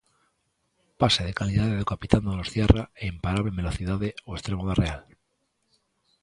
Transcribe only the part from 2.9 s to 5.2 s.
e imparable en velocidade o extremo da Real.